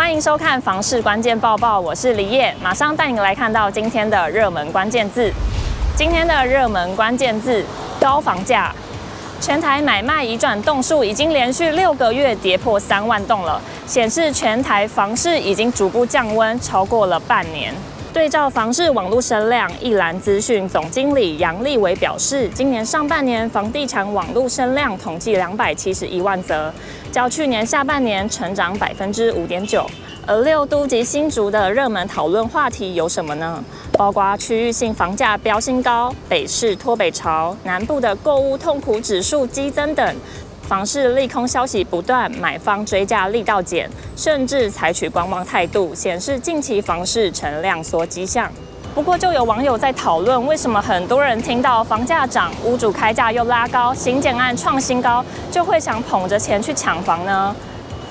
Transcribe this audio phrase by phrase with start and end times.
[0.00, 5.30] 欢迎收看《房市关键报报》，我是李叶，马上带你来看到今天的热门关键字。
[5.94, 7.62] 今天的热门关键字：
[8.00, 8.74] 高房价。
[9.42, 17.74] 全台买卖移转栋数已经连续六个月跌破三万栋了，显示全台房市已经逐步降温，超过了半年。
[18.12, 26.72] 对照房市网络声量，一栏资讯总经理杨立伟表示，今年上半年房地产网络声量统计两百七十一万则，
[27.10, 29.84] 较去年下半年成长百分之五点九。
[30.26, 33.64] 而六都及新竹的热门讨论话题有什么呢？
[33.92, 40.16] 包括区域性房价飙新高、北市脱北潮、南部的购屋痛苦指数激增等。
[40.62, 48.48] 房市利空消息不断，买方追价力道减，甚至采取观望态度，显示近期房市呈量缩迹象。
[48.92, 57.54] 不过，就有网友在讨论，为什么很多人听到房价涨、屋主开价又拉高、新建案创新高，就会想捧着钱去抢房呢？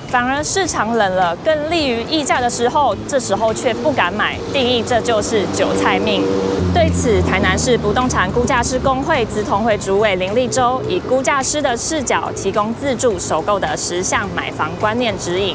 [0.08, 6.24] 反而市场冷了，更利于议价的时候，这时候却不敢买，定义这就是韭菜命。
[6.72, 15.54] 对此，台南市不动产估价师工会资通会主委林立洲以估价师的视角，提供自住首购的十项买房观念指引。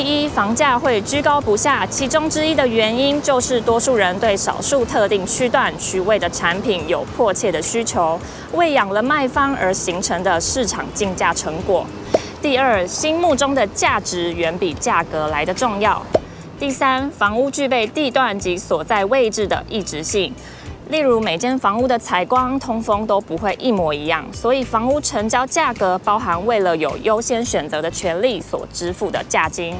[0.00, 8.16] 第一，房价会居高不下，其中之一的原因就是多数人对少数特定区段区位的产品有迫切的需求，
[8.52, 11.84] 喂养了卖方而形成的市场竞价成果。
[12.40, 16.00] 第二，心目中的价值远比价格来得重要。
[16.60, 20.32] 第三，房屋具备地段及所在位置的异质性，
[20.88, 29.76] 例如每间房屋的采光、通风都不会一模一样，所以房屋成交价格包含为了有优先选择的权利所支付的价金。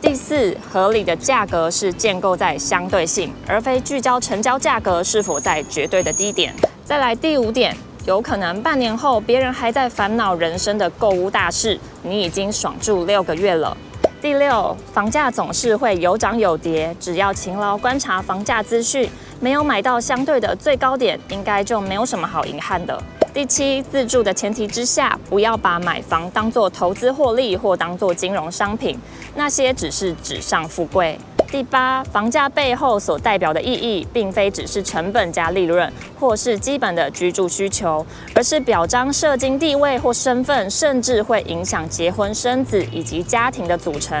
[0.00, 6.54] 第四，合理的价格是建构在相对性，而非聚焦成交价格是否在绝对的低点。
[6.84, 7.76] 再来第五点。
[8.06, 13.76] 有可能半年后，别人还在烦恼人生的购屋大事，你已经爽住六个月了。
[14.18, 19.10] 第六，房价总是会有涨有跌，只要勤劳观察房价资讯，
[19.40, 23.00] 没有买到相对的最高点，应该就没有什么好遗憾的。
[23.32, 28.98] 第七，自住的前提之下，不要把买房当作投资获利或当作金融商品，
[29.36, 31.16] 那些只是纸上富贵。
[31.50, 44.20] 第八，房价背后所代表的意义，并非只是成本加利润，或是基本的居住需求，而是表彰社经地位或身份，甚至会影响结婚生子以及家庭的组成。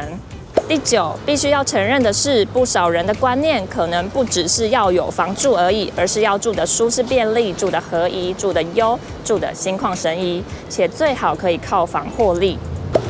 [0.68, 12.58] 第九，必须要承认的是，不少人的观念可能不只是要有房住而已，而是要住得舒适便利，住得合宜，住得优，住得心旷神怡，且最好可以靠房获利。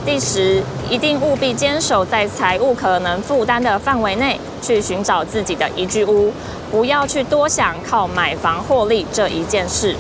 [0.06, 6.32] 第十，一定务必坚守在财务可能负担的范围内去寻找自己的一居屋，
[6.70, 9.96] 不要去多想靠买房获利这一件事。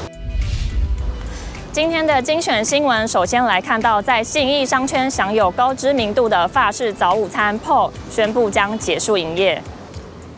[1.70, 9.62] 今天的精选新闻，首先来看到在信义商圈享有高知名度的法式早午餐 PAUL 宣布将结束营业。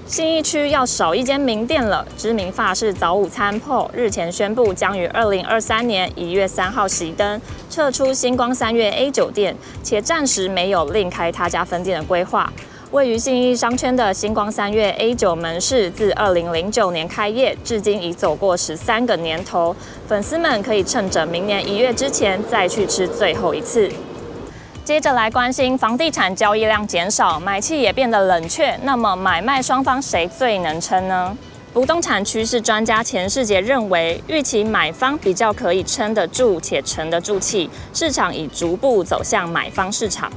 [0.07, 2.05] 信义区要少一间名店了。
[2.19, 7.41] 知名法式早午餐 PAUL 日前宣布，将于二零二三年一月三号熄灯，
[7.71, 9.55] 撤出星光三月 A 酒店，
[9.85, 12.53] 且暂时没有另开他家分店的规划。
[12.91, 19.75] 位于信义商圈的星光三月 A 九门市，自二零零九年开业，至今已走过十三个年头。
[20.09, 23.89] 粉丝们可以趁着明年一月之前再去吃最后一次。
[24.85, 28.77] 接着来关心房地产交易量减少，买气也变得冷却。
[28.83, 31.39] 那么买卖双方谁最能撑呢？
[31.73, 40.29] 不动产趋势专家钱世杰认为，预期买方比较可以撑得住且沉得住气，市场已逐步走向买方市场。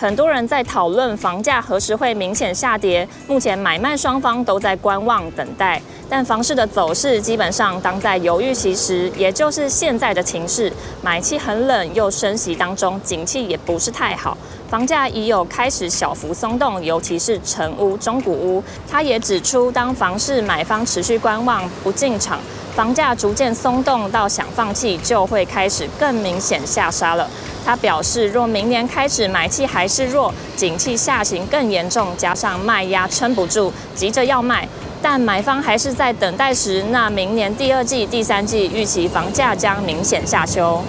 [0.00, 5.78] 很多人在讨论房价何时会明显下跌，目前买卖双方都在观望等待，
[6.08, 10.72] 但房市的走势基本上当在犹豫期时，也就是现在的情势，
[11.02, 14.34] 买气很冷又升息当中，景气也不是太好，
[14.70, 18.64] 房价已有开始小幅松动，尤其是成屋、中古屋。
[18.90, 22.40] 他也指出，当房市买方持续观望不进场，
[22.74, 27.28] 房价逐渐松动到想放弃，就会开始更明显下杀了。
[27.64, 34.68] 他表示，若明年开始买气还是弱，景气下行更严重，加上卖压撑不住，急着要卖，
[35.00, 40.82] 但买方还是在等待时，那明年第二季、第三季预期房价将明显下修。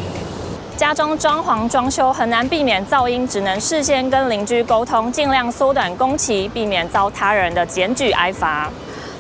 [0.77, 8.67] 家中装潢装修很难避免噪音，只能事先跟邻居沟通，尽量缩短工期，避免遭他人的检举挨罚。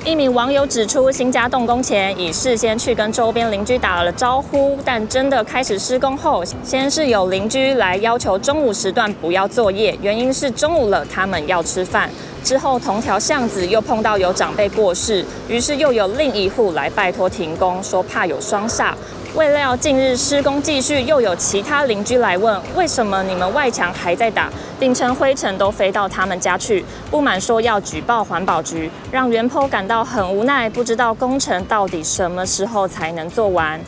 [0.03, 12.09] 一名网友指出，新家动工前已事先去跟周边邻居打了招呼，但真的开始施工后，先是有邻居来要求中午时段不要作业，原因是中午了，他们要吃饭。
[12.43, 18.93] 之后同条巷子又碰到有长辈过世，于是又有另一户来拜托停工，说怕有双煞。
[19.33, 33.79] 未料近日施工继续，又有其他邻居来问，为什么你们外墙还在打，并称灰尘都飞到他们家去，不满说要举报环保局，让原坡感到很无奈，不知道工程到底什么时候才能做完。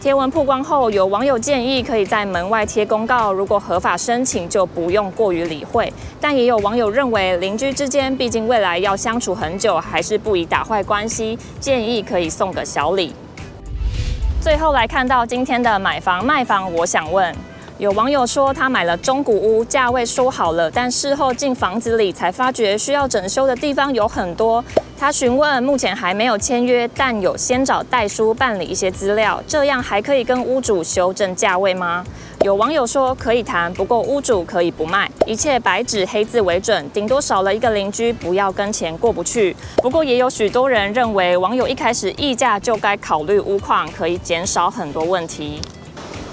[0.00, 5.92] 贴文曝光后，有网友建议可以在门外贴公告，如果合法申请就不用过于理会。
[6.18, 13.12] 但也有网友认为，邻居之间毕竟未来要相处很久，还是不宜打坏关系，建议可以送个小礼。
[14.46, 17.34] 最后来看到今天的买房卖房，我想问，
[17.78, 24.64] 有网友说他买了中古屋，价位说好了，但事后进房子里才发觉需要整修的地方有很多。
[24.98, 32.02] 他询问，目前还没有签约，但有先找代书办理一些资料，这样还可以跟屋主修正价位吗？
[32.40, 39.54] 有网友说可以谈，不过屋主可以不卖，一切白纸黑字为准，顶多少了一个邻居，不要跟钱过不去。
[39.82, 45.60] 不过也有许多人认为，网友一开始议价就该考虑屋况，可以减少很多问题。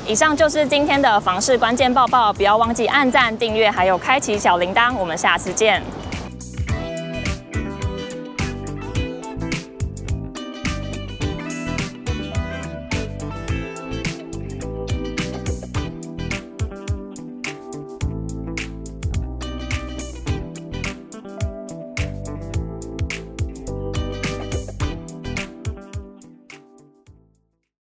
[0.05, 4.93] 以上就是今天的房市关键报报，不要忘记按赞、订阅，还有开启小铃铛。
[4.95, 5.81] 我们下次见。